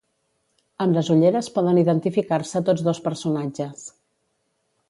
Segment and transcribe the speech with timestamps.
[0.85, 3.89] Amb les ulleres poden identificar-se tots dos personatges.